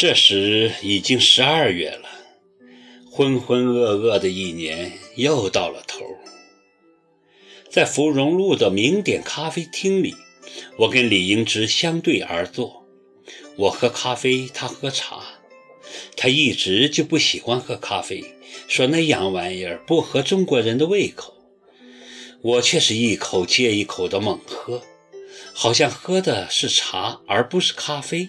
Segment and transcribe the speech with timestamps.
[0.00, 2.08] 这时已经十二月了，
[3.10, 6.04] 浑浑噩噩的一年又到了头。
[7.68, 10.14] 在芙蓉路的名点咖啡厅里，
[10.78, 12.86] 我跟李英芝相对而坐，
[13.56, 15.20] 我喝咖啡，他喝茶。
[16.16, 18.22] 他一直就不喜欢喝咖啡，
[18.68, 21.34] 说那洋玩意儿不合中国人的胃口。
[22.42, 24.80] 我却是一口接一口的猛喝，
[25.52, 28.28] 好像喝的是茶而不是咖啡。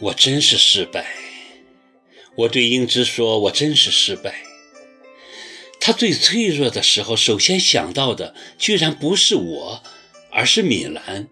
[0.00, 1.06] 我真是失败。
[2.36, 4.42] 我对英芝说：“我真是失败。”
[5.78, 9.82] 他最脆弱的时候，首先想到的居然不是我，
[10.30, 11.28] 而是米兰。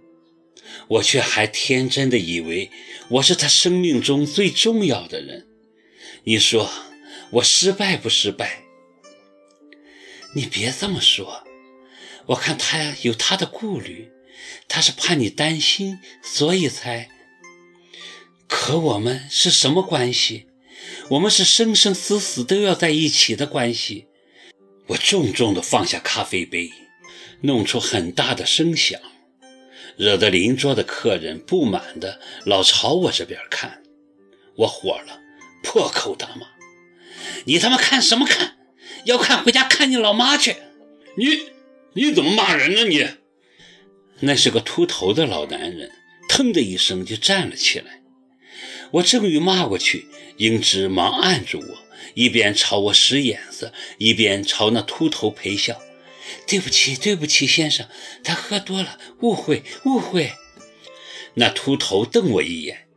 [0.89, 2.71] 我却还天真的以为
[3.09, 5.47] 我是他生命中最重要的人。
[6.25, 6.71] 你说
[7.33, 8.65] 我失败不失败？
[10.35, 11.45] 你别这么说。
[12.27, 14.11] 我看他有他的顾虑，
[14.67, 17.09] 他是怕你担心，所以才。
[18.69, 20.47] 和我们是什么关系？
[21.09, 24.09] 我们是生生死死都要在一起的关系。
[24.89, 26.71] 我重重地放下咖啡杯，
[27.41, 29.01] 弄出很大的声响，
[29.97, 33.83] 惹得邻桌的客人不满的老朝我这边看。
[34.57, 35.19] 我火了，
[35.63, 36.47] 破口大骂
[37.47, 38.59] ：“你他妈看什么看？
[39.07, 40.57] 要看回家看你老妈去！
[41.17, 41.25] 你
[41.95, 42.85] 你怎么骂人呢？
[42.85, 43.09] 你！”
[44.21, 45.91] 那是个秃头的老男人，
[46.29, 47.98] 腾的一声就站了起来。
[48.93, 51.79] 我正欲骂过去，英芝忙按住我，
[52.15, 55.81] 一边朝我使眼色，一边朝那秃头陪笑
[56.49, 57.87] ：“对不起，对不起，先生，
[58.25, 60.33] 他喝多了，误会，误会。”
[61.35, 62.89] 那秃头瞪我一眼，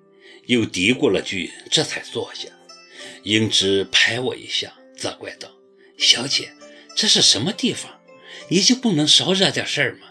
[0.46, 2.48] 又嘀咕了句，这才坐下。
[3.24, 5.52] 英芝拍我一下，责怪道
[5.98, 6.54] ：“小姐，
[6.96, 8.00] 这是什么地方？
[8.48, 10.08] 你就不能少惹点事儿吗？”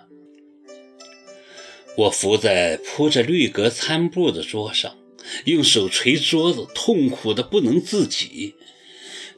[1.96, 4.96] 我伏在铺着绿格餐布的桌上。
[5.44, 8.54] 用手捶桌子，痛苦的不能自己。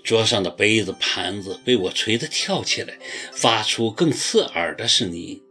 [0.03, 2.99] 桌上的杯子、盘子被我捶得跳起来，
[3.33, 5.43] 发出更刺耳的声音。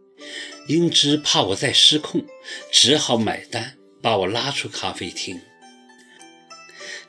[0.68, 2.26] 英芝怕我再失控，
[2.72, 5.40] 只好买单，把我拉出咖啡厅。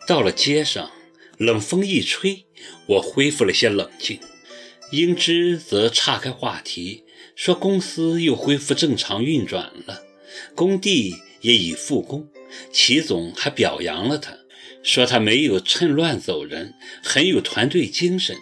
[0.06, 0.90] 到了街上，
[1.36, 2.46] 冷风一吹，
[2.86, 4.20] 我恢复了些冷静。
[4.90, 7.04] 英芝则岔开话题，
[7.34, 10.02] 说公司又恢复正常运转了，
[10.54, 12.28] 工地也已复工。
[12.72, 14.36] 齐总还表扬了他，
[14.82, 18.36] 说他没有趁乱走人，很有团队精神。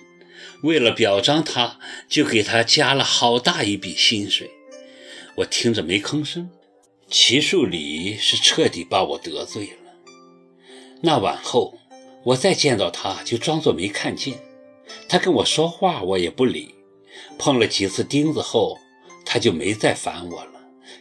[0.63, 1.79] 为了表彰他，
[2.09, 4.51] 就给他加了好大一笔薪水。
[5.37, 6.51] 我听着没吭声。
[7.09, 9.93] 齐树礼是彻底把我得罪了。
[11.03, 11.77] 那晚后，
[12.23, 14.39] 我再见到他就装作没看见。
[15.09, 16.75] 他跟我说话，我也不理。
[17.37, 18.79] 碰了几次钉子后，
[19.25, 20.53] 他就没再烦我了。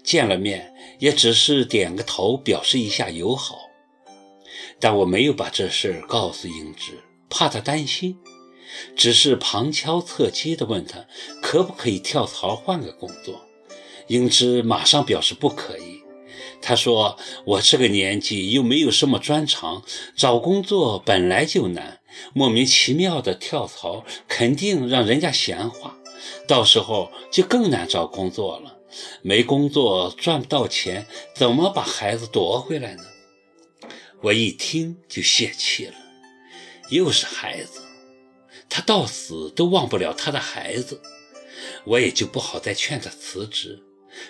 [0.03, 3.59] 见了面也只是点个头，表示一下友好，
[4.79, 8.17] 但我没有把这事告诉英芝，怕她担心，
[8.95, 11.05] 只是旁敲侧击地问她
[11.41, 13.45] 可不可以跳槽换个工作。
[14.07, 16.01] 英芝马上表示不可以，
[16.61, 19.83] 她说我这个年纪又没有什么专长，
[20.16, 22.00] 找工作本来就难，
[22.33, 25.95] 莫名其妙的跳槽肯定让人家闲话，
[26.47, 28.78] 到时候就更难找工作了。
[29.22, 31.05] 没工作赚不到钱，
[31.35, 33.03] 怎么把孩子夺回来呢？
[34.22, 35.94] 我一听就泄气了，
[36.89, 37.81] 又是孩子，
[38.67, 41.01] 他到死都忘不了他的孩子，
[41.85, 43.81] 我也就不好再劝他辞职。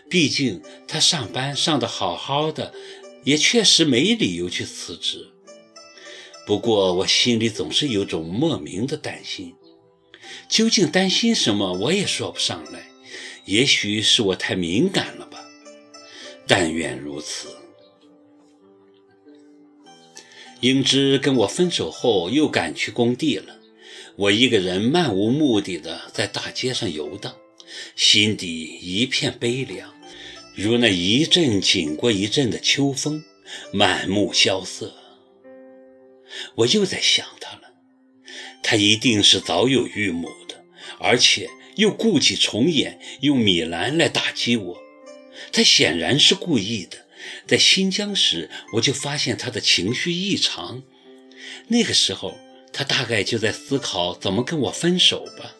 [0.09, 2.73] 毕竟他上班上得好好的，
[3.23, 5.31] 也确实没理由去辞职。
[6.45, 9.55] 不过我心里总是有种莫名的担心，
[10.49, 12.88] 究竟担心什么，我也说不上来。
[13.49, 15.43] 也许是我太敏感了吧，
[16.45, 17.47] 但愿如此。
[20.59, 23.59] 英芝跟我分手后又赶去工地了，
[24.17, 27.35] 我一个人漫无目的的在大街上游荡，
[27.95, 29.95] 心底一片悲凉，
[30.53, 33.23] 如那一阵紧过一阵的秋风，
[33.73, 34.93] 满目萧瑟。
[36.53, 37.63] 我又在想他了，
[38.61, 40.63] 他一定是早有预谋的，
[40.99, 41.49] 而且。
[41.79, 44.83] 又故伎重演，用米兰来打击我。
[45.53, 47.05] 他显然是故意的。
[47.47, 50.83] 在新疆时，我就发现他的情绪异常。
[51.69, 52.37] 那个时候，
[52.73, 55.55] 他大概就在思考怎么跟我分手吧。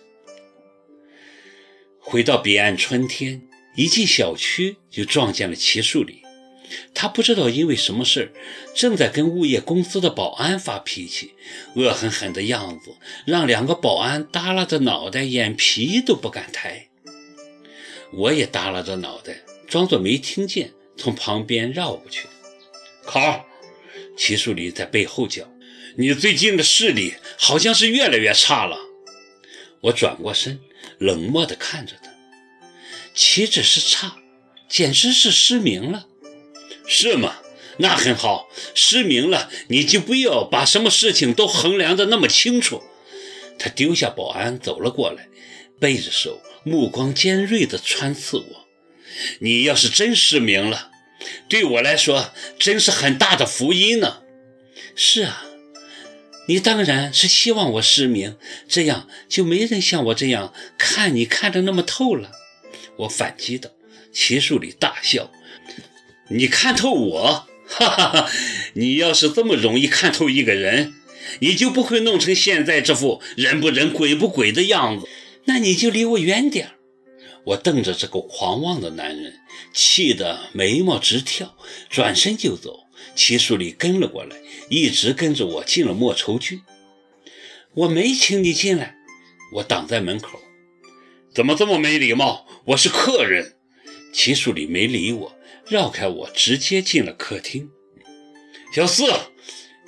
[2.00, 3.42] 回到彼岸春天，
[3.78, 6.24] 一进小区就撞见了齐树礼。
[6.94, 8.32] 他不知道因为什么事，
[8.76, 11.34] 正在跟物业公司的保安发脾气，
[11.76, 12.96] 恶狠狠的样子
[13.26, 16.88] 让两个保安耷拉着脑袋，眼皮都不敢抬。
[18.12, 22.28] 我也耷拉着脑袋，装作没听见，从旁边绕过去。
[23.06, 23.46] 考，
[24.18, 25.48] 齐树礼在背后叫
[25.98, 28.78] ：“你最近的视力好像是越来越差了。”
[29.82, 30.60] 我转过身，
[30.98, 32.12] 冷漠地看着他。
[33.16, 34.18] 岂止是差，
[34.68, 36.08] 简直是失明了。
[36.90, 37.36] 是吗？
[37.78, 38.50] 那很好。
[38.76, 42.84] 失明了，你就不要把什么事情都衡量得那么清楚。
[43.58, 45.30] 他丢下保安，走了过来，
[45.80, 48.68] 背着手，目光尖锐地穿刺我。
[49.40, 50.92] 你要是真失明了，
[51.48, 54.24] 对我来说真是很大的福音呢。
[54.96, 55.46] 是啊，
[56.48, 58.38] 你当然是希望我失明，
[58.68, 62.32] 这样就没人像我这样看你看得那么透了。
[62.98, 63.70] 我反击道。
[64.12, 65.32] 齐树礼大笑
[66.30, 67.48] ：“你看透我？
[67.68, 68.32] 哈哈哈！
[68.74, 70.96] 你要是这么容易看透一个人，
[71.40, 75.08] 你就不会弄成现在这副人不人鬼不鬼的样子。
[75.46, 76.72] 那你就离我远点
[77.46, 79.40] 我瞪着这个狂妄的男人，
[79.72, 81.56] 气得眉毛直跳，
[81.90, 82.88] 转身就走。
[83.16, 84.36] 齐树礼跟了过来，
[84.70, 86.62] 一直跟着我进了莫愁居。
[87.76, 88.96] 我没请你进来，
[89.56, 90.40] 我挡在门口。
[91.34, 92.48] 怎么这么没礼貌？
[92.66, 93.56] 我是客人。
[94.14, 95.36] 齐树礼没理我，
[95.68, 97.70] 绕开我，直接进了客厅。
[98.74, 99.06] 小四，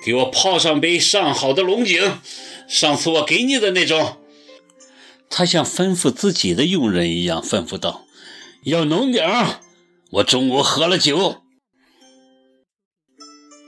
[0.04, 2.18] 给我泡上杯上好的龙井，
[2.68, 4.18] 上次我给你的那种。
[5.28, 8.06] 他像吩咐自己的佣人一样吩咐道
[8.64, 9.28] ：“要浓点。
[10.10, 11.41] 我中午喝了酒，